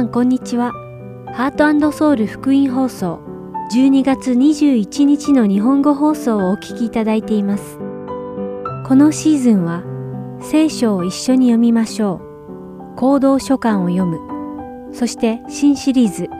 [0.00, 0.72] さんこんにちは。
[1.34, 3.20] ハートソウル福音放送
[3.70, 7.76] 12月21日の日本語放送をお聞きいただいています。
[8.86, 9.84] このシーズンは
[10.40, 12.22] 聖書を一緒に読みましょ
[12.94, 12.96] う。
[12.96, 14.94] 行動書簡を読む。
[14.94, 16.30] そして新シリーズ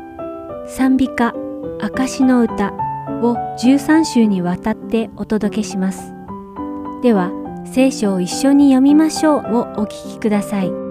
[0.66, 1.34] 賛美歌
[1.80, 2.72] 証の歌
[3.22, 6.14] を13週にわたってお届けします。
[7.02, 7.30] では
[7.66, 10.89] 聖書を一緒に読みましょうをお聞きください。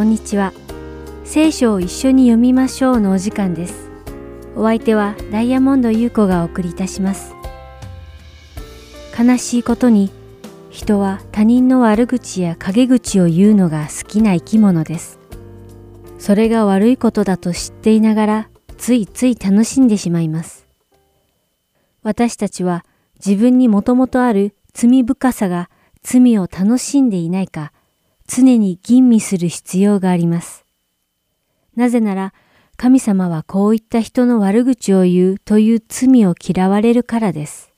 [0.00, 0.54] こんにちは。
[1.24, 3.90] 聖書を一緒に読みましょうのお時間です。
[4.56, 7.34] お相手はダイヤモンド優子がお送りいたします。
[9.22, 10.10] 悲しいことに
[10.70, 15.18] 人は他人の悪口や陰口を言うのが好きな生き物です。
[16.18, 20.66] それが悪いことだと知っていながらついつい楽しんでしまいます。
[22.02, 25.68] 私たちは自分にもともとある罪深さが
[26.02, 27.74] 罪を楽しんでいないか
[28.32, 30.64] 常に吟味する必要があります。
[31.74, 32.32] なぜなら
[32.76, 37.70] 神様はこういった人の悪口を言うという罪を嫌われるからです。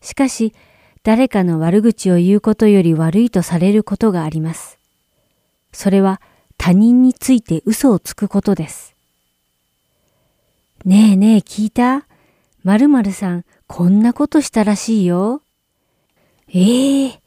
[0.00, 0.54] しかし、
[1.02, 4.78] 誰かの悪口を言うことより悪いとされることがあります。
[5.72, 6.20] それは
[6.56, 8.94] 他人について嘘をつくことです。
[10.84, 12.06] ねえねえ聞いた？
[12.62, 15.42] 〇〇さんこんなことしたらしいよ。
[16.48, 17.18] ええー、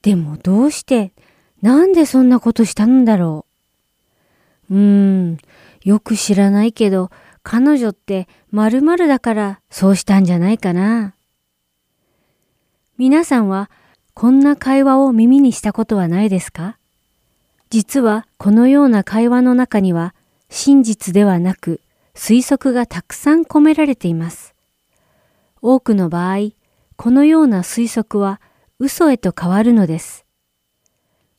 [0.00, 1.12] でもどうして
[1.62, 3.44] なんでそんなことしたんだろ
[4.70, 4.74] う。
[4.74, 4.80] うー
[5.32, 5.38] ん、
[5.82, 7.10] よく知らないけど
[7.42, 11.14] 彼女って〇〇だからそうしたんじゃないかな。
[12.96, 13.70] 皆さんは
[14.14, 16.76] こんな会話を耳にしたことはないですか？
[17.70, 20.14] 実はこのような会話の中には
[20.50, 21.80] 真実ではなく
[22.14, 24.54] 推測がたくさん込められています。
[25.62, 26.50] 多くの場合、
[26.96, 28.40] このような推測は
[28.78, 30.24] 嘘へと変わるのです。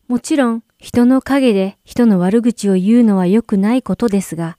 [0.09, 4.57] もちろん人の陰で人の悪口を言うのは良くないことですが、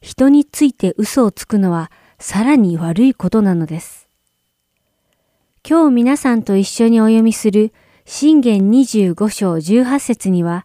[0.00, 1.90] 人について嘘をつくのは
[2.20, 4.08] さらに悪いことなのです。
[5.68, 7.72] 今日皆さんと一緒にお読みする
[8.04, 10.64] 信玄25章18節には、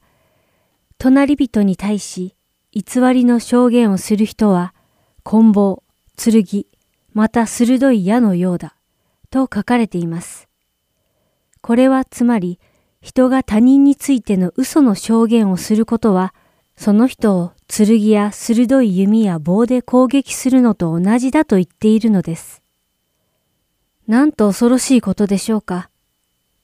[1.00, 2.35] 隣人に対し
[2.72, 4.75] 偽りの証言をする人は、
[5.23, 5.81] 棍棒、
[6.16, 6.67] 剣、
[7.13, 8.75] また鋭い矢のようだ、
[9.31, 10.47] と書かれています。
[11.61, 12.59] これはつまり、
[13.01, 16.33] 人が他人についての嘘の証言をすることは、
[16.75, 22.61] その人を剣や鋭い弓や棒で攻撃するのと同じだと言っているのです。
[24.07, 25.89] なんと恐ろしいことでしょうか。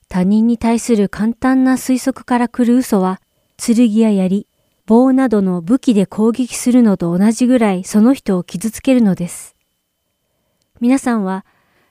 [0.10, 3.22] 他人に対する簡単な推測から来る嘘は、
[3.58, 4.48] 剣や槍、
[4.86, 9.56] 棒などの武器で攻撃するのと同じぐらいその人を傷つけるのです。
[10.80, 11.46] 皆さんは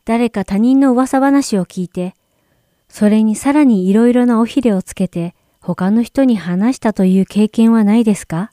[0.05, 2.15] 誰か他人の噂話を聞いて、
[2.97, 8.53] それにさらに色々な尾ひれをつけて他の人に話したという経験はないですか？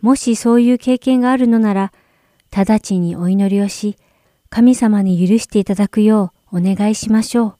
[0.00, 1.92] もしそういう経験があるのなら、
[2.50, 3.96] 直ちにお祈りをし、
[4.48, 7.56] 神様に許していただくようお願いしましょう。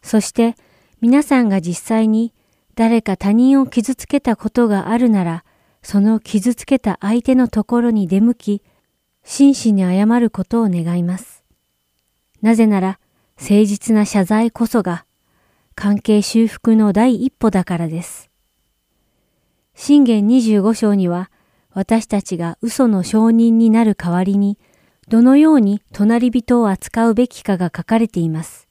[0.00, 0.56] そして
[1.02, 2.32] 皆さんが実際に
[2.74, 5.44] 誰か他人を傷つけたことがあるなら、
[5.82, 8.62] その傷つけた相手のところに出向き、
[9.22, 11.44] 真摯に謝ることを願います。
[12.40, 12.98] なぜなら、
[13.40, 15.04] 誠実な謝罪こそが、
[15.76, 18.30] 関係修復の第一歩だからです。
[19.76, 21.30] 信玄25章には、
[21.72, 24.58] 私たちが嘘の証人になる代わりに、
[25.08, 28.66] どのように隣人を扱うべきかが書かれています。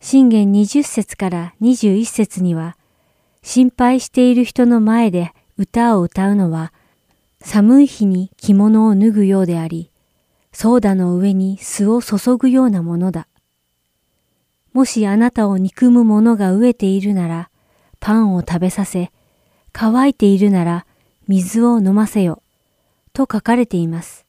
[0.00, 2.76] 信玄20節から21節には、
[3.42, 6.72] 心配している人の前で歌を歌うのは、
[7.40, 9.92] 寒い日に着物を脱ぐようであり、
[10.50, 13.28] ソーダの上に酢を注ぐようなものだ。
[14.76, 17.48] もしあなたを憎む者が飢えているなら、
[17.98, 19.10] パンを食べさせ、
[19.72, 20.84] 乾いているなら
[21.28, 22.42] 水を飲ませよ、
[23.14, 24.26] と書かれています。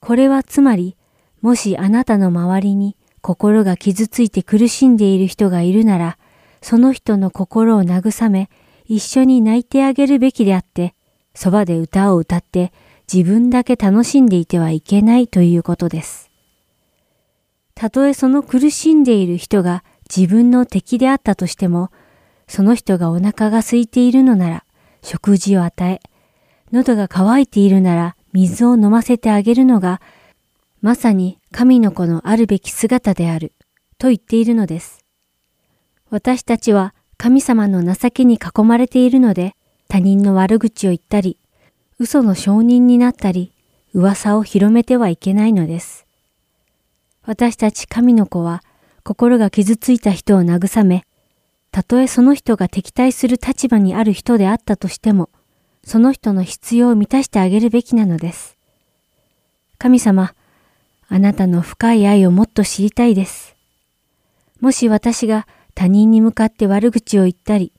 [0.00, 0.96] これはつまり、
[1.42, 6.16] もしあなたの周りに心が傷ついて苦しんでいる人がいるなら、
[6.62, 8.48] その人の心を慰め、
[8.86, 10.94] 一緒に泣いてあげるべきであって、
[11.34, 12.72] そばで歌を歌って
[13.12, 16.23] 自分だけ楽しんでいてはいけないということです。
[17.74, 19.84] たとえその苦しんでいる人が
[20.14, 21.90] 自分の敵であったとしても、
[22.46, 24.64] その人がお腹が空いているのなら
[25.02, 26.00] 食事を与え、
[26.72, 30.00] 喉が渇いているなら水を飲ませてあげるのが、
[30.80, 33.52] まさに神の子のあるべき姿である、
[33.98, 35.04] と言っているのです。
[36.10, 39.54] 私たちは神様の情けに囲まれているので、
[39.88, 41.38] 他人の悪口を言ったり、
[41.98, 43.52] 嘘の証人になったり、
[43.94, 46.03] 噂を広めてはいけないのです。
[47.26, 48.62] 私たち神の子は、
[49.02, 51.04] 心が傷ついた人を慰め、
[51.70, 55.30] たとえその人が敵対する立場にある人であったとしても、
[55.84, 58.56] その人の必要を満たしてあげるべきなのです。
[59.78, 60.34] 神様、
[61.08, 63.56] あなたの深い愛をもっと知りたいです。
[64.60, 67.72] もし私が他人に向かって悪口を言ったり、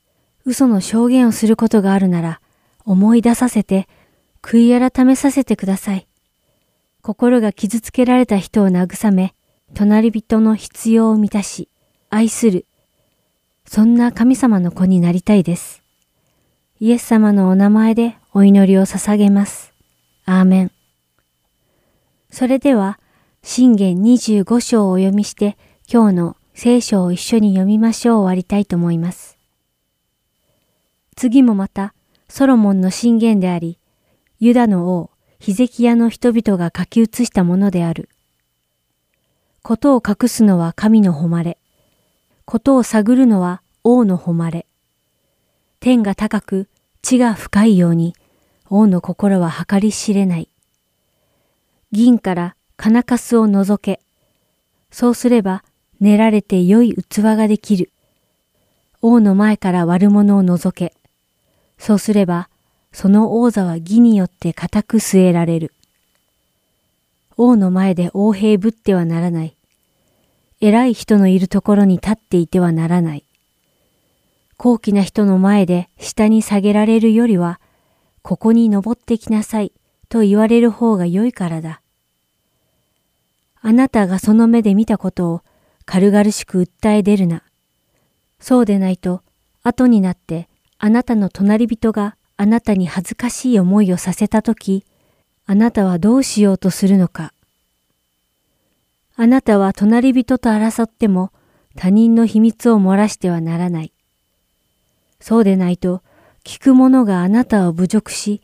[0.44, 2.40] 嘘の証言をすることがあるなら、
[2.84, 3.88] 思い出させて、
[4.42, 6.06] 悔い改めさせてください。
[7.06, 9.32] 心が傷つけられた人を慰め、
[9.74, 11.68] 隣人の必要を満たし、
[12.10, 12.66] 愛する。
[13.64, 15.84] そんな神様の子になりたいです。
[16.80, 19.72] イエス様のお名前でお祈りを捧げます。
[20.24, 20.72] アーメン。
[22.32, 22.98] それでは、
[23.40, 25.56] 信玄25章をお読みして、
[25.88, 29.38] 今日の聖書を一緒に読みましょう終わりたいと思います。
[31.14, 31.94] 次もまた、
[32.28, 33.78] ソロモンの信玄であり、
[34.40, 38.08] ユダの王、ヒゼキヤの人々が書き写したものである。
[39.62, 41.58] ことを隠すのは神の誉れ。
[42.44, 44.66] ことを探るのは王の誉れ。
[45.80, 46.68] 天が高く
[47.02, 48.14] 地が深いように、
[48.70, 50.48] 王の心は計り知れない。
[51.92, 54.00] 銀から金かすを除け。
[54.90, 55.64] そうすれば
[56.00, 57.90] 練られて良い器ができる。
[59.02, 60.94] 王の前から悪者を除け。
[61.78, 62.48] そうすれば、
[62.96, 65.74] その王座は義によって固く据えられる。
[67.36, 69.54] 王の前で横兵ぶってはならない。
[70.62, 73.24] 偉い人のいるところに立っていてはならない。
[74.56, 77.60] 高貴な人の前で下に下げられるよりは、
[78.22, 79.72] ここに登ってきなさい
[80.08, 81.82] と言われる方が良いからだ。
[83.60, 85.42] あなたがその目で見たことを
[85.84, 87.42] 軽々しく訴え出るな。
[88.40, 89.20] そうでないと、
[89.62, 94.84] 後になってあなたの隣人があなたに恥ずかしい思いをさせたとき、
[95.46, 97.32] あなたはどうしようとするのか。
[99.16, 101.32] あなたは隣人と争っても
[101.76, 103.92] 他人の秘密を漏らしてはならない。
[105.20, 106.02] そうでないと、
[106.44, 108.42] 聞く者があなたを侮辱し、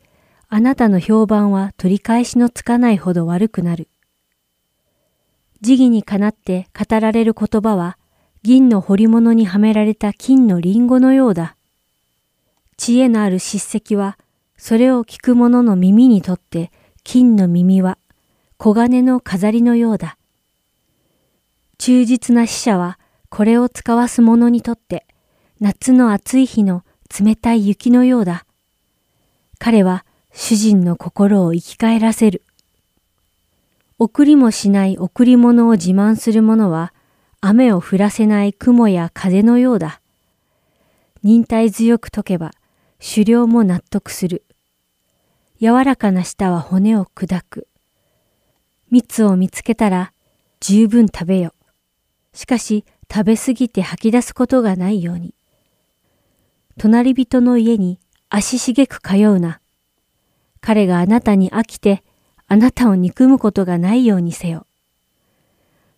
[0.49, 3.89] あなたの評判は取り返しのつかないほど悪くなる。
[5.61, 7.97] 時義にかなって語られる言葉は、
[8.43, 11.57] 銀の彫り物にはめられた金のリンゴのようだ。
[12.85, 14.19] 知恵のある叱責は、
[14.57, 16.73] それを聞く者の耳にとって、
[17.05, 17.97] 金の耳は、
[18.59, 20.19] 黄金の飾りのようだ。
[21.79, 22.99] 忠実な死者は、
[23.29, 25.07] これを使わす者にとって、
[25.61, 26.83] 夏の暑い日の
[27.21, 28.47] 冷たい雪のようだ。
[29.61, 32.43] 彼は主人の心を生き返らせる。
[34.01, 36.93] 送りもしない贈り物を自慢する者は、
[37.41, 40.01] 雨を降らせない雲や風のようだ。
[41.23, 42.51] 忍耐強く解けば、
[43.05, 44.45] 狩猟も納得する。
[45.61, 47.67] 柔らかな舌は骨を砕く。
[48.93, 50.13] 蜜を見つけたら、
[50.61, 51.53] 十分食べよ。
[52.33, 55.35] しかし、食べすぎて吐き出すことがないように。
[56.79, 57.99] 隣人の家に
[58.31, 59.61] 足しげく通うな。
[60.61, 62.05] 彼があなたに飽きて、
[62.47, 64.69] あなたを憎むことがないようにせよ。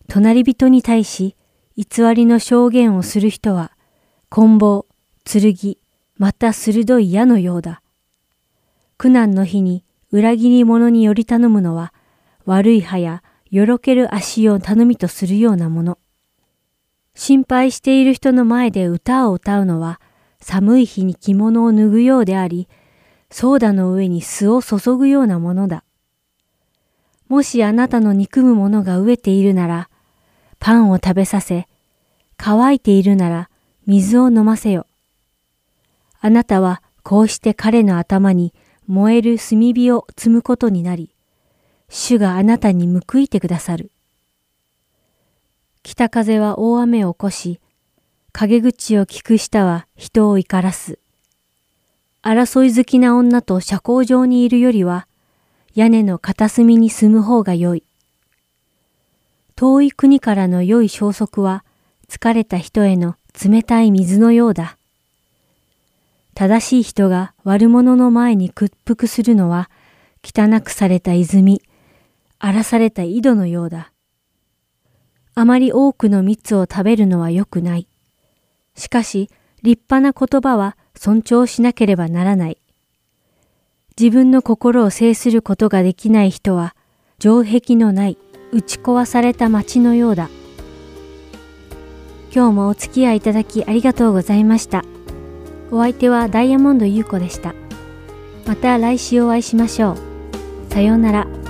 [0.07, 1.35] 隣人に対し、
[1.77, 1.85] 偽
[2.15, 3.73] りの証言をする人は、
[4.29, 4.87] 棍棒、
[5.23, 5.77] 剣、
[6.17, 7.81] また鋭い矢のようだ。
[8.97, 11.93] 苦難の日に裏切り者により頼むのは、
[12.45, 15.97] 悪い歯やよろける足を頼みとするようなもの。
[17.15, 19.99] 心配している人の前で歌を歌うのは、
[20.39, 22.67] 寒い日に着物を脱ぐようであり、
[23.29, 25.83] ソーダの上に酢を注ぐようなものだ。
[27.27, 29.89] もしあなたの憎む者が飢えているなら、
[30.59, 31.67] パンを食べさせ、
[32.37, 33.49] 乾いているなら
[33.85, 34.87] 水を飲ませよ。
[36.25, 38.51] あなたはこうして彼の頭に
[38.87, 41.11] 燃える炭火を積むことになり、
[41.87, 43.91] 主があなたに報いてくださる。
[45.83, 47.59] 北風は大雨を起こし、
[48.31, 50.97] 陰口を聞く舌は人を怒らす。
[52.23, 55.07] 争い好きな女と社交場にいるよりは、
[55.75, 57.83] 屋根の片隅に住む方が良い。
[59.55, 61.63] 遠い国からの良い消息は、
[62.09, 64.74] 疲れた人への冷たい水のようだ。
[66.35, 69.69] 正しい人が悪者の前に屈服するのは、
[70.21, 71.61] 汚くされた泉、
[72.39, 73.93] 荒らされた井戸のようだ。
[75.33, 77.87] あまり多くの蜜を食べるのは良くない。
[78.75, 79.29] しかし、
[79.63, 82.57] 立派な言葉は尊重しなければならない。
[83.97, 86.75] 自分の心を制することができない人は、
[87.17, 88.17] 城壁のない
[88.51, 90.29] 打ち壊された町のようだ。
[92.33, 94.83] 今日もお付き合いいただきありがとうございました。
[95.71, 97.53] お相手はダイヤモンド優子でした。
[98.45, 100.73] また来週お会いしましょう。
[100.73, 101.44] さようなら。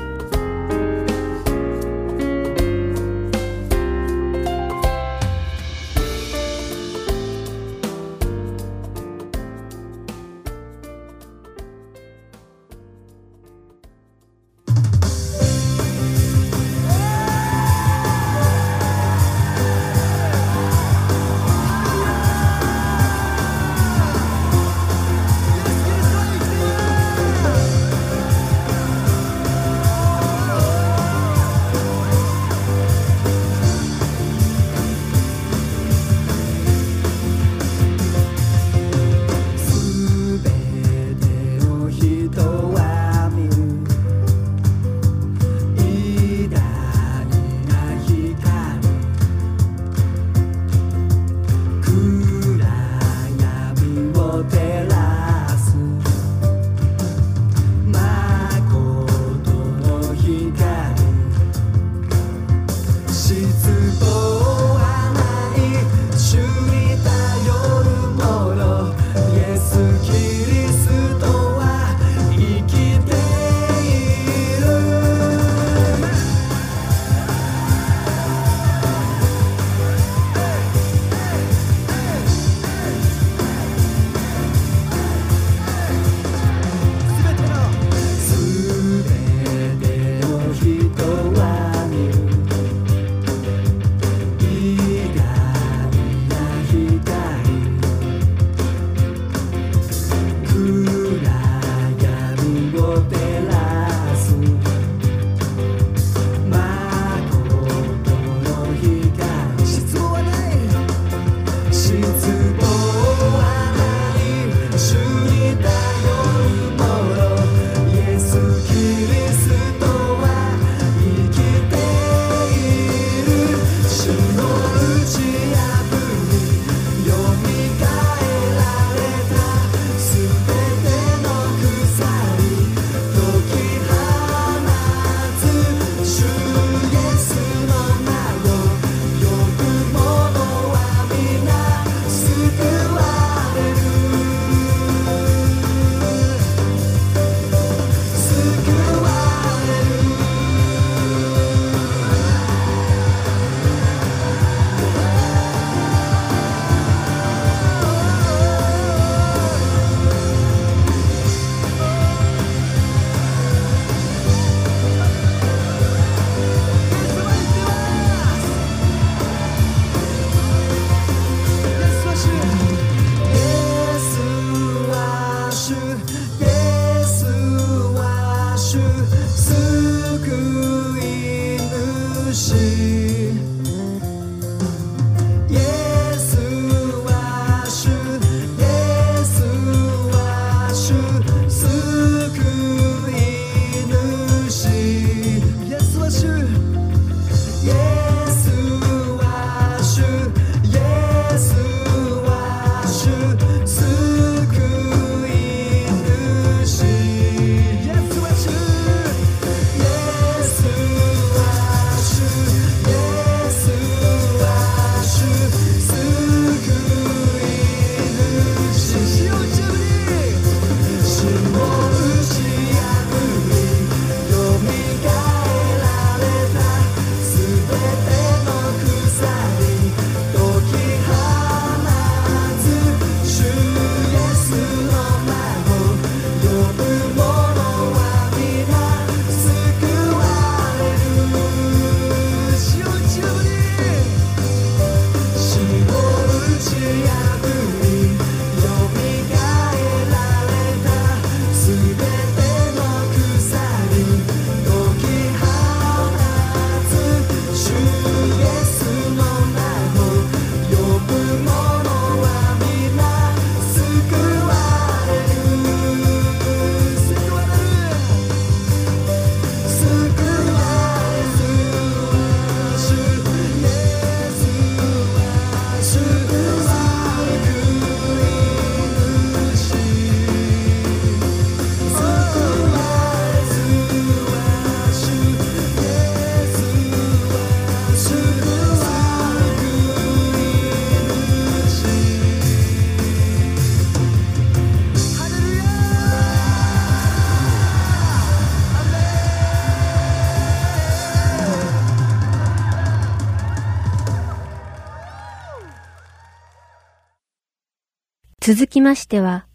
[308.48, 309.48] 続きましては、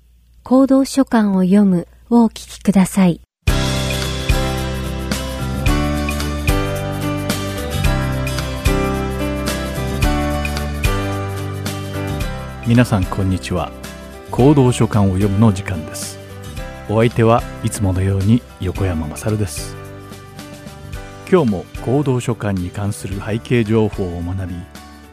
[0.43, 3.21] 行動書簡を読むをお聞きください。
[12.67, 13.71] 皆さんこんにちは。
[14.33, 16.19] 行動書簡を読むの時間です。
[16.89, 19.77] お相手はいつものように横山まさるです。
[21.31, 24.57] 今日も行動書簡に関する背景情報を学び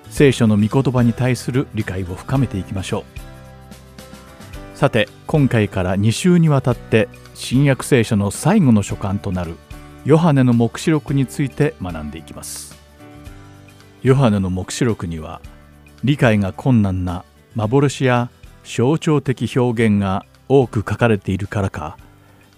[0.10, 3.37] 聖書の御言葉に対する理解を深めていきましょう。
[4.78, 9.56] さて今回から2週にわたって新約聖書の最後の書簡となる
[10.06, 12.78] ヨハネの黙示録について学んでいきます。
[14.04, 15.42] ヨハネの黙示録には
[16.04, 18.30] 理解が困難な幻や
[18.64, 21.98] 象徴的表現が多く書かれているからか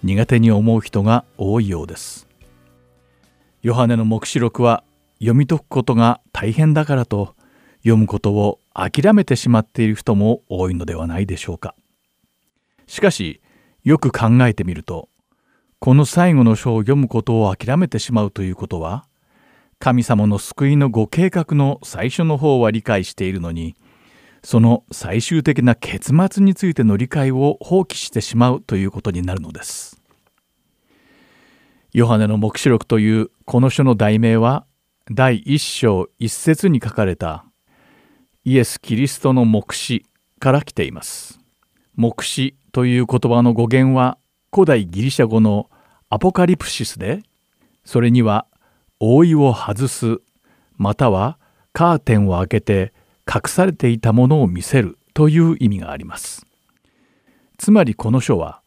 [0.02, 2.28] 苦手に思う人が多いようです。
[3.62, 4.84] ヨハネの黙示録は
[5.20, 7.34] 読み解くことが大変だからと
[7.78, 11.74] 読むことを諦めてしまっている人も多いのではないでしょうか。
[12.90, 13.40] しかし
[13.84, 15.08] よく考えてみると
[15.78, 19.06] この最後の書を読むことを諦めてしまうということは
[19.78, 23.76] 神様の救いのご計画の最初の方は理解しているのに
[24.42, 30.00] その最終的な結末についての理解を放棄してしまうということになるのです。
[31.92, 34.66] ヨハネの黙示録というこの書の題名は
[35.10, 37.44] 第一章一節に書かれた
[38.44, 40.04] イエス・キリストの黙示
[40.40, 41.40] から来ています。
[41.96, 44.18] 黙示という言葉の語源は
[44.52, 45.70] 古代ギリシャ語の
[46.08, 47.22] アポカリプシスで
[47.84, 48.46] それには
[48.98, 50.18] 覆いを外す
[50.76, 51.38] または
[51.72, 52.92] カーテンを開けて
[53.26, 56.46] 隠されていたものを見せるという意味があります。
[57.58, 58.62] つまりこの書は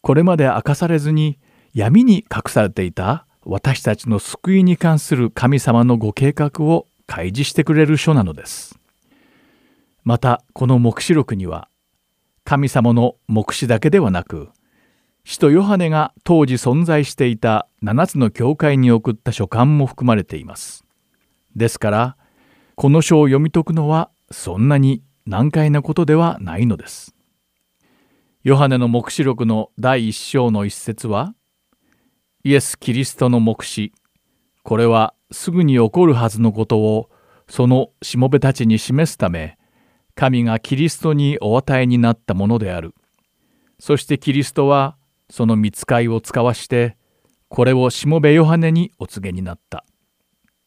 [0.00, 1.38] これまで明かされずに
[1.74, 8.78] 闇に隠されていた私たちの救いに関する神様のご計画を開示してくれる書なのです。
[10.04, 11.68] またこの黙示録には
[12.46, 14.50] 神様の黙示だけではなく
[15.24, 20.84] 使徒ヨハネが当時存在していた7つの教会に送った書簡も含まれています。
[21.56, 22.16] ですから
[22.76, 27.16] この書を読み解くのはそんなに難解なことではないのです。
[28.44, 31.34] ヨハネの黙示録の第一章の一節は
[32.44, 33.92] イエス・キリストの黙示
[34.62, 37.10] これはすぐに起こるはずのことを
[37.48, 39.58] そのしもべたちに示すため
[40.16, 42.94] 神がキリストにお与えになったものである。
[43.78, 44.96] そしてキリストは
[45.30, 46.96] その見つかいを使わして
[47.48, 49.84] これをしもべヨハネにお告げになった。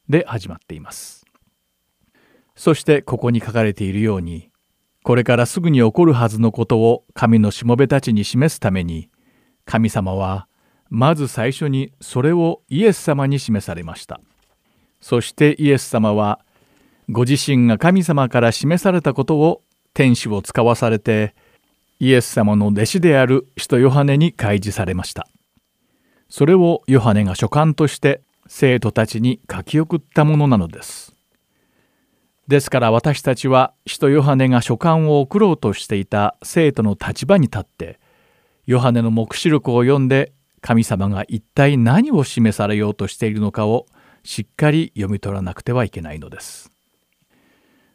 [0.07, 1.25] で始まっています。
[2.55, 4.49] そしてここに書かれているように
[5.03, 9.09] これからすぐに起こるはずのことを神のしもべたちに示すために
[9.65, 10.47] 神様は
[10.89, 14.19] まず最初にそれをイエス様に示されました
[14.99, 16.41] そしてイエス様は
[17.11, 19.63] ご自身が神様から示されたことを
[19.95, 21.33] 天使を使わされて
[21.99, 25.27] イエス様の弟子である使徒ヨハネに開示されました
[26.29, 31.15] それをヨハネが書簡として生徒たちに書き送ったものなのです
[32.47, 37.99] ですから私たちは使徒ヨハネが書簡を送ろうとしていた生徒の立場に立って
[38.67, 43.87] ヨハネの黙示録を読んで神様が一体何を示されようとしているのかを
[44.23, 46.69] しっかり読み取らなくてはいけないのです。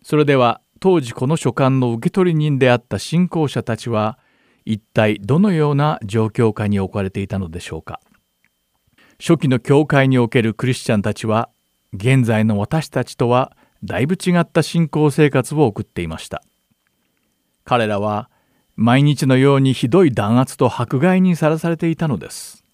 [0.05, 4.21] それでは当時この書簡の受取人であった信仰者たちは
[4.65, 8.01] 一体どのような状況下に置かれていたのでしょうか。
[9.21, 11.49] 初期の教会におけるクリスチャンたちは
[11.93, 16.43] 現在の私たちとはだいぶ違った信仰生活を送っていました
[17.65, 18.31] 彼らは
[18.77, 22.65] 毎日のようにひどい弾圧と迫害にさらされていたのです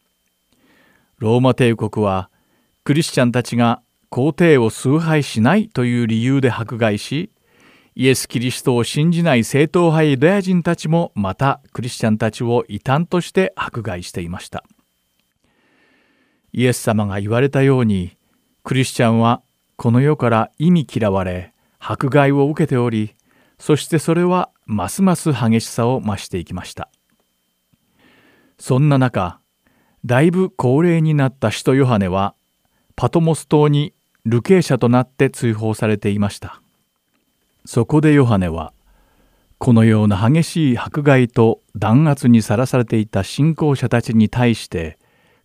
[1.19, 2.31] ローマ帝国は
[2.85, 7.31] クリスチャンたちが皇帝を崇拝しないという理由で迫害し
[7.95, 14.65] イエス・キリストを信じない正統派ユダヤ人たちもまたクリスチャンたちを異端として迫害していました。
[16.53, 18.17] イエス様が言われたように
[18.65, 19.43] クリスチャンは
[19.77, 23.15] この世から意味嫌われ迫害を受けており
[23.61, 26.91] そしてそれはますます激しさを増していきました。
[28.59, 29.39] そんな中
[30.05, 32.35] だいぶ高齢になった使徒ヨハネは
[32.97, 33.95] パトモス島に
[34.27, 36.61] 流刑者となって追放されていました。
[37.65, 38.73] そこでヨハネは
[39.59, 44.99] このような激しい迫害と弾圧にさらされていた信仰者たちに対して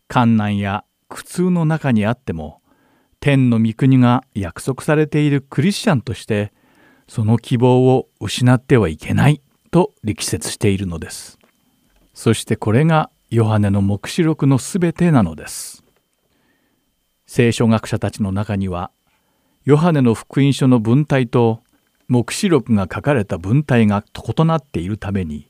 [0.08, 2.62] 観難や苦痛の中にあっても
[3.20, 6.54] 天の御国が約束されているクリスチャンとして
[7.08, 11.38] その希望を失ってはいけないと力説しているのです。
[12.14, 15.85] そしてこれがヨハネの黙示録のすべてなのです。
[17.36, 18.92] 聖書学者たちの中には
[19.66, 21.64] ヨハネの福音書の文体と
[22.08, 25.50] 黙示録が書かれた文体が異なっているために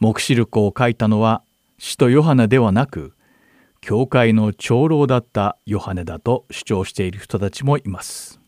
[0.00, 1.44] 黙示録を書いたのは
[1.78, 3.14] 使徒ヨハネではなく
[3.80, 8.40] 教会の長老だったヨハネだと主張している人たちもいます。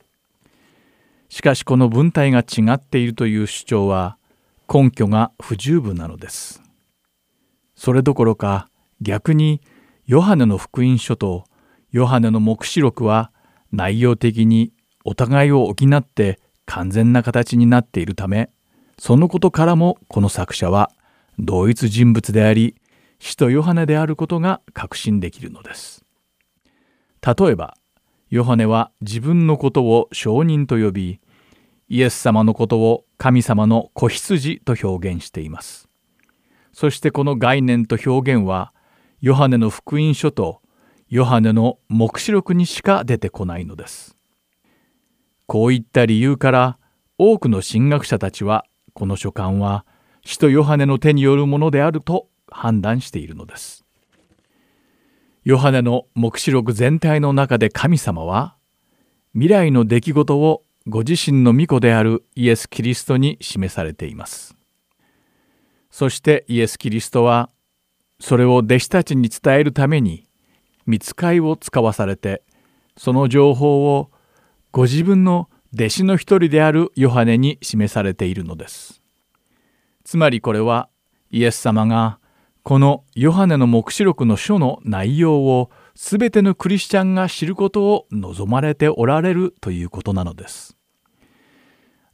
[1.29, 4.19] しかしこの文体が違っているという主張は
[4.69, 6.61] 根拠が不十分なのです。
[7.77, 8.69] それどころか
[9.01, 9.61] 逆に
[10.07, 11.45] ヨハネの福音書と
[11.91, 13.33] ヨハネの黙示録は
[13.73, 14.73] 内容的に
[15.05, 18.51] お互いを補って完全な形になっているため
[18.99, 20.91] そのことからもこの作者は
[21.39, 22.75] 同一人物であり
[23.21, 26.05] 使徒ヨハネであることが確信できるのです。
[27.25, 27.77] 例えば
[28.31, 31.21] ヨハネは自分のことを証人と呼び
[31.89, 35.89] イエス様のことを神様の子羊と表現しています。
[36.73, 38.73] そしてこの概念と表現は
[39.21, 40.61] ヨハネの福音書と
[41.11, 44.19] ヨハネの黙示録にしか出てこないのです。
[45.47, 46.79] こういった理由から
[47.17, 49.87] 多くの神学者たちはこの書簡は
[50.23, 53.87] 使徒ヨハネの手によるものであると判断しているのです。
[55.45, 58.57] ヨハネの黙示録全体の中で神様は
[59.33, 64.55] 未来の出来事をご自身の御子であるイエス・キリストに示されています。
[65.91, 67.49] そしてイエス・キリストは
[68.21, 70.28] それを弟子たちに伝えるために
[70.89, 72.43] 見つかいを使わされて
[72.97, 74.11] その情報を
[74.73, 79.03] ご自分の弟子の一人であるヨハネに示されているのです。
[80.03, 80.89] つまりこれは
[81.31, 82.19] イエス様が
[82.63, 90.77] このヨハネの黙示録の書の内容を全てのクリスチャンが知ることを望まれておられるということなのです。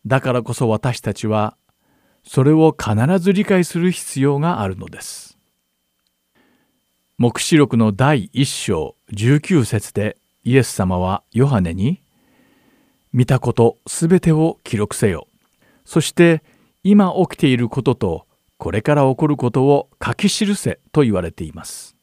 [0.04, 1.56] だからこそ私たちは
[2.24, 5.33] それを必ず理解する必要があるのです。
[7.16, 12.02] 黙示録の第1章19節でイエス様はヨハネに
[13.14, 15.28] 「見たことすべてを記録せよ」
[15.86, 16.42] そして
[16.82, 18.26] 今起きていることと
[18.58, 21.96] これから起こることを書き記せと言われています。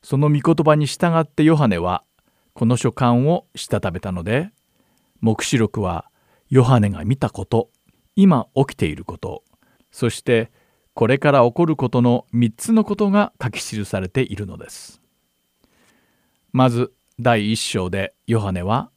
[0.00, 2.04] その御言葉に従ってヨハネは
[2.52, 4.52] この書簡をしたためたので
[5.22, 6.08] 黙示録は
[6.48, 7.68] ヨハネが見たこと
[8.14, 9.42] 今起きていること
[9.90, 10.52] そして
[10.94, 15.02] これから起こることの3つのことが書き記されているのです。
[16.52, 18.90] まず第1章でヨハネは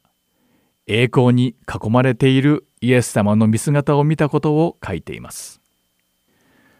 [0.86, 5.60] 栄光に囲まれているイエス様の見姿を見たことを書いています。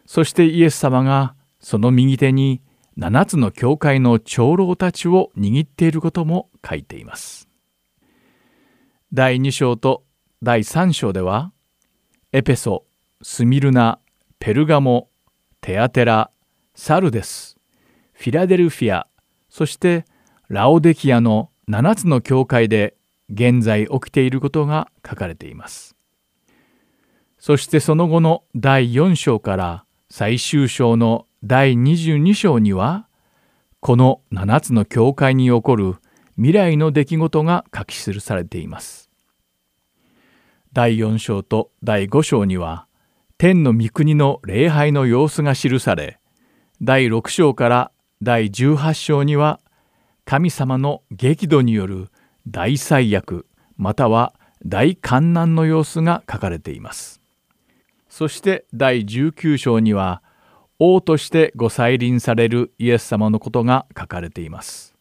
[0.07, 2.63] そしてイエス様がその右手に
[2.97, 7.49] 7つの教会の長老たちを握っていることも書いています。
[9.13, 10.05] 第2章と
[10.43, 11.53] 第3章では
[12.33, 12.85] エペソ、
[13.23, 13.99] スミルナ、
[14.41, 15.09] ペルガモ、
[15.61, 16.31] テアテラ、
[16.75, 17.57] サルデス、
[18.13, 19.09] フィラデルフィア、
[19.49, 20.05] そして
[20.49, 22.95] ラオデキアの7つの教会で
[23.31, 25.97] 現在起きていることが書かれています。
[27.39, 33.07] そしてその後の第4章から最終章の第22章には
[33.81, 35.97] この7つの教会に起こる
[36.37, 39.11] 未来の出来事が書き記されています。
[40.73, 42.88] 第4章と第5章には
[43.41, 46.19] 天の御国の礼拝の様子が記され
[46.83, 49.61] 第6章から第18章には
[50.25, 52.09] 神様の激怒による
[52.49, 53.47] 大災厄
[53.77, 54.35] または
[54.67, 57.21] 大観難の様子が書かれています。
[58.09, 60.21] そして第19章には
[60.81, 64.97] 王としてご再臨されるイエス様のことが書かれています。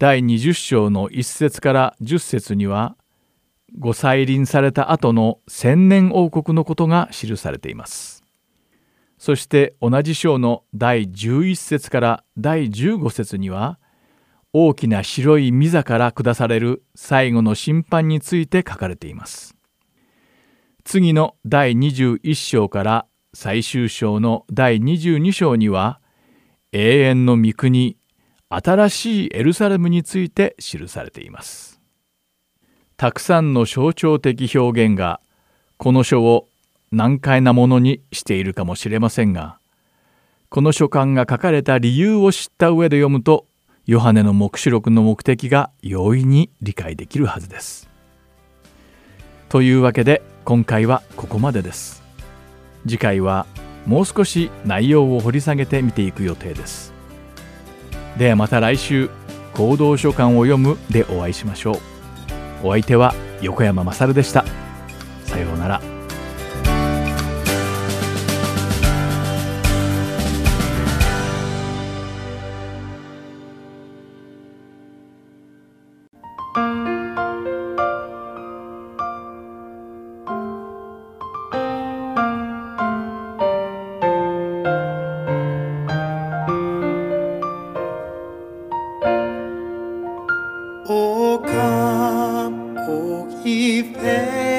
[0.00, 2.96] 第20章の1節から10節には
[3.76, 8.24] ご再臨された後の千年王国のことが記されています。
[9.18, 13.78] そして同じ章の第11節から第15節には
[14.52, 19.54] 大きな白い御座から下される最後の審判について書かれています。
[20.84, 26.00] 次の第21章から最終章の第22章には
[26.72, 27.98] 永遠の御国
[28.48, 31.77] 新しいエルサレムについて記されています。
[32.98, 35.20] たくさんの象徴的表現が
[35.76, 36.48] この書を
[36.90, 39.60] 難解なものにしているかもしれませんが
[40.48, 43.46] この書簡が書かれた理由を知った上で読むと
[43.86, 47.88] ヨハネの黙示録の目的が容易に理解できるはずです。
[49.48, 52.02] というわけで今回はここまでです。
[52.82, 53.46] 次回は
[53.86, 56.92] もう少し内容を掘り下げて見ていく予定です。
[58.18, 59.08] ではまた来週
[59.54, 61.97] 「行動書簡を読む」でお会いしましょう。
[62.62, 64.44] お相手は横山まさるでした。
[65.24, 65.97] さようなら。
[93.48, 94.57] he.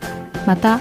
[0.47, 0.81] また、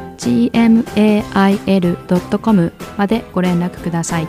[1.33, 1.81] gmail.com
[2.95, 4.27] までご連絡ください。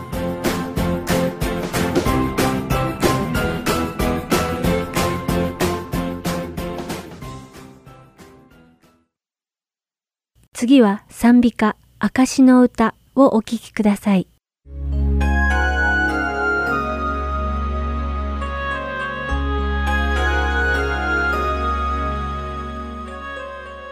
[10.54, 14.28] 次は賛美歌、証の歌をお聴きください。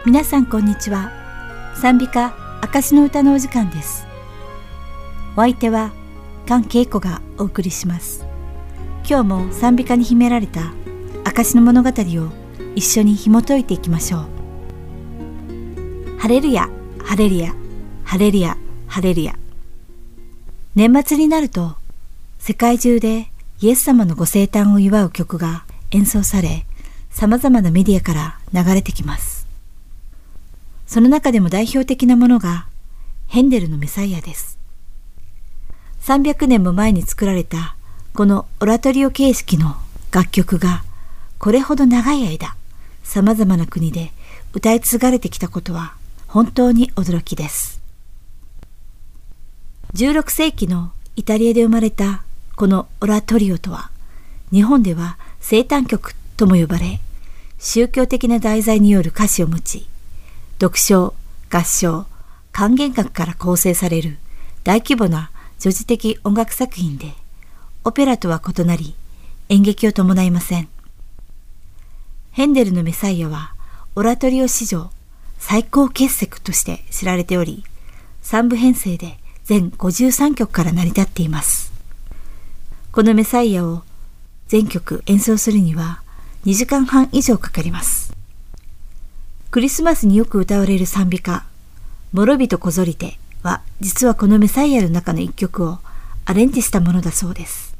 [0.03, 1.20] 皆さんこんにちは
[1.75, 4.05] 賛美歌証の歌のお時間です。
[5.35, 5.91] お相手は
[6.45, 8.25] 菅恵子がお送りします。
[9.07, 10.73] 今日も賛美歌に秘められた
[11.23, 11.93] 証の物語を
[12.75, 14.25] 一緒に紐解いていきましょう。
[16.19, 16.69] ハレルヤ
[17.03, 17.55] ハレルヤ
[18.03, 18.57] ハレルヤ
[18.87, 19.35] ハレルヤ。
[20.75, 21.75] 年末になると
[22.37, 26.65] 世界中でイエス様のご生誕を祝う曲が演奏され
[27.09, 29.40] 様々なメディアから流れてきます。
[30.91, 32.67] その中でも代表的なものが
[33.29, 34.59] ヘンデルのメサイアです。
[36.01, 37.77] 300年も前に作られた
[38.13, 39.77] このオラトリオ形式の
[40.11, 40.83] 楽曲が
[41.39, 42.57] これほど長い間
[43.03, 44.11] 様々な国で
[44.51, 45.93] 歌い継がれてきたことは
[46.27, 47.81] 本当に驚きです。
[49.93, 52.25] 16世紀のイタリアで生まれた
[52.57, 53.91] このオラトリオとは
[54.51, 56.99] 日本では生誕曲とも呼ばれ
[57.59, 59.87] 宗教的な題材による歌詞を持ち
[60.61, 61.15] 読書、
[61.49, 62.05] 合唱、
[62.51, 64.19] 管弦楽から構成される
[64.63, 67.13] 大規模な女児的音楽作品で、
[67.83, 68.93] オペラとは異なり
[69.49, 70.69] 演劇を伴いません。
[72.29, 73.55] ヘンデルのメサイアは
[73.95, 74.91] オラトリオ史上
[75.39, 77.63] 最高傑作として知られており、
[78.21, 81.73] 三部編成で全53曲から成り立っています。
[82.91, 83.81] このメサイアを
[84.47, 86.03] 全曲演奏するには
[86.45, 88.10] 2時間半以上かかります。
[89.51, 91.43] クリスマスによく歌われる賛美歌、
[92.13, 95.79] 諸人こぞりては実はこのメサイアの中の一曲を
[96.23, 97.75] アレンジしたものだそうです。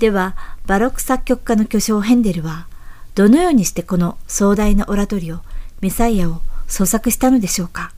[0.00, 0.34] では、
[0.66, 2.66] バロック作曲家の巨匠ヘンデルは、
[3.14, 5.38] どのようにしてこの壮大なオラトリオ、
[5.80, 7.92] メサイアを創作したのでしょうか。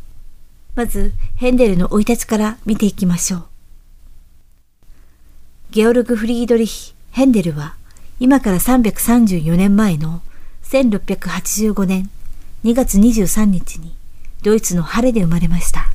[0.75, 3.45] まず、ヘンデルの生い立ちから見ていきましょう。
[5.71, 7.77] ゲオルグ・フリードリヒ・ヘンデルは、
[8.19, 10.21] 今から334年前の
[10.71, 12.09] 1685年
[12.63, 13.93] 2月23日に
[14.43, 15.91] ドイツのハレで生まれました。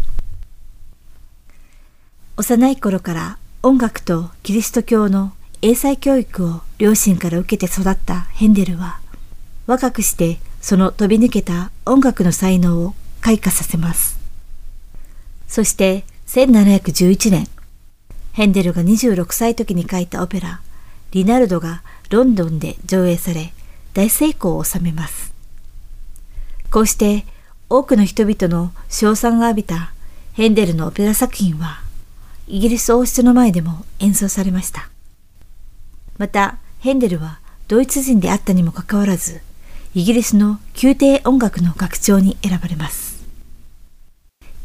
[2.35, 8.99] 幼い頃から音楽とキリスト教の英才教育を両親から受けて育ったヘンデルは、
[9.65, 14.19] 若くしてその飛び抜けた音楽の才能を開花させます。
[15.47, 17.47] そして1711年、
[18.33, 20.59] ヘンデルが26歳時に書いたオペラ、
[21.11, 23.53] リナルドがロンドンで上映され、
[23.95, 25.34] 大成功を収めます。
[26.69, 27.25] こうして
[27.69, 29.93] 多くの人々の称賛が浴びた
[30.34, 31.79] ヘンデルのオペラ作品は
[32.47, 34.89] イギリス王室の前でも演奏されました。
[36.17, 39.39] またヘンデルはドイツ人であったにもかかわらず
[39.93, 43.23] イギリスの宮廷音楽の学長に選ばれます。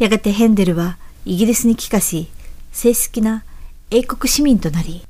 [0.00, 2.28] やがてヘンデルはイギリスに帰化し
[2.72, 3.44] 正式な
[3.92, 5.04] 英国市民となり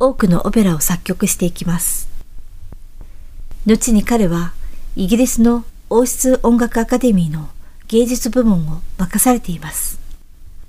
[0.00, 2.15] 多くのオペラを作曲していきます。
[3.66, 4.52] 後に彼は
[4.94, 7.48] イギリスの王室音楽アカデミーの
[7.88, 9.98] 芸術部門を任されています。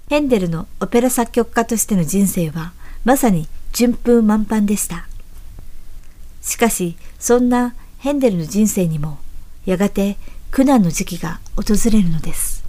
[0.09, 2.73] ヘンデルのオペラ作曲家としての人生は
[3.05, 5.07] まさに順風満帆でした。
[6.41, 9.19] しかし、そんなヘンデルの人生にも
[9.67, 10.17] やがて
[10.49, 12.63] 苦難の時期が訪れるのです。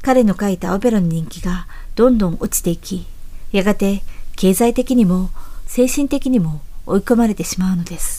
[0.00, 3.06] 彼の書いたオペラの人気がどんどん落ちていき、
[3.52, 4.02] やがて
[4.36, 5.28] 経済的にも
[5.66, 8.17] 精神的にも追い込まれてしまうのです。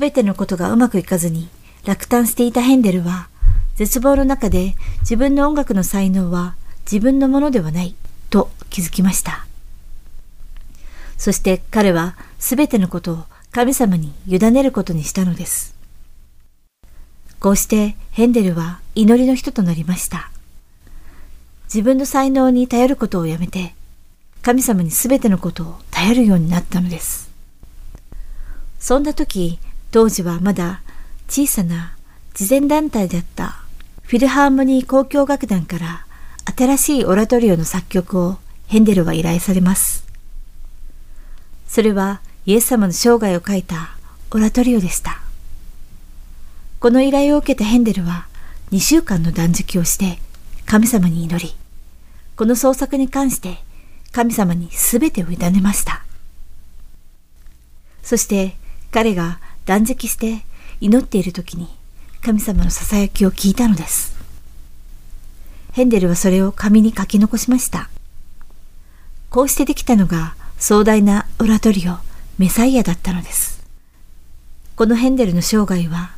[0.00, 1.50] すべてのことがうまくいかずに
[1.84, 3.28] 落胆していたヘンデルは、
[3.76, 6.56] 絶望の中で自分の音楽の才能は
[6.90, 7.94] 自分のものではない
[8.30, 9.46] と気づきました。
[11.18, 15.74] そして彼はすべてのことを神様に委ねることにしたのです。
[17.38, 20.30] こうしてヘンデルは祈りの人となりました。
[21.64, 23.74] 自分の才能に頼ることをやめて、
[24.40, 27.28] 神様にすべてのことを頼るようになったのです。
[28.78, 29.58] そんな時、
[29.90, 30.82] 当時はまだ
[31.28, 31.96] 小さな
[32.34, 33.62] 慈善団体だった
[34.02, 36.06] フィルハーモニー交響楽団から
[36.56, 40.04] 新しいオラトリオの作曲をヘンデルは依頼されます。
[41.66, 43.96] それはイエス様の生涯を書いた
[44.32, 45.20] オラトリオでした。
[46.80, 48.26] この依頼を受けたヘンデルは
[48.72, 50.18] 2週間の断食をして
[50.66, 51.54] 神様に祈り、
[52.36, 53.58] この創作に関して
[54.12, 56.04] 神様に全てを委ねました。
[58.02, 58.56] そして
[58.90, 59.40] 彼が
[59.70, 60.40] 断食して
[60.80, 61.68] 祈っている時に
[62.22, 64.16] 神様の囁きを聞いたのです。
[65.74, 67.88] ヘンデルはそれを紙に書き残しました。
[69.28, 71.98] こうしてできたのが壮大なオラトリオ、
[72.36, 73.62] メサイアだったのです。
[74.74, 76.16] このヘンデルの生涯は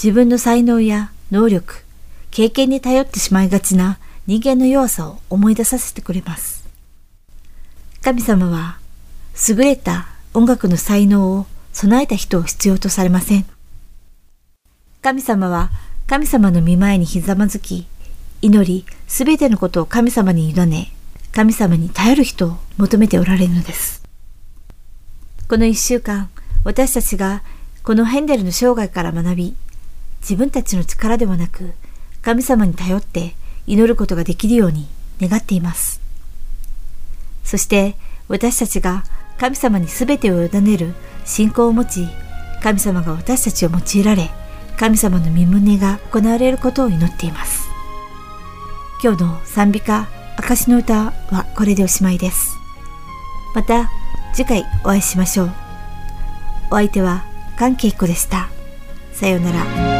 [0.00, 1.82] 自分の才能や能力、
[2.30, 3.98] 経験に頼ってしまいがちな
[4.28, 6.68] 人間の弱さを思い出させてくれます。
[8.00, 8.78] 神様は
[9.48, 13.46] 優れた音楽の才能を備えた人を必要とされません。
[15.02, 15.70] 神様は
[16.06, 17.86] 神様の御前にひざまずき、
[18.42, 20.92] 祈り、すべてのことを神様に委ね、
[21.32, 24.02] 神様に頼る人を求めておられるのです。
[25.48, 26.28] この一週間、
[26.64, 27.42] 私たちが
[27.82, 29.56] このヘンデルの生涯から学び、
[30.20, 31.72] 自分たちの力ではなく、
[32.22, 33.34] 神様に頼って
[33.66, 34.88] 祈ることができるように
[35.20, 36.00] 願っています。
[37.44, 37.96] そして
[38.28, 39.04] 私たちが
[39.40, 40.92] 神様に全てを委ねる
[41.24, 42.06] 信仰を持ち、
[42.62, 44.30] 神様が私たちを用いられ、
[44.76, 47.66] 神様の御胸が行われることを祈っています。
[49.02, 52.54] 今日の賛美歌、証の歌はこれでおしまいです。
[53.54, 53.88] また
[54.34, 55.52] 次回お会いしましょう。
[56.70, 57.24] お相手は
[57.56, 58.50] 関係子でした。
[59.14, 59.99] さようなら。